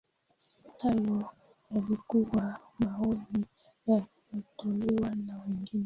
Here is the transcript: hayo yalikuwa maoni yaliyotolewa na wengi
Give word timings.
hayo 0.79 1.31
yalikuwa 1.73 2.59
maoni 2.79 3.45
yaliyotolewa 3.87 5.15
na 5.15 5.37
wengi 5.39 5.79